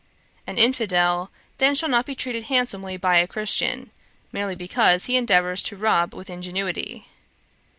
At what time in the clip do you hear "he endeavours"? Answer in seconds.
5.05-5.61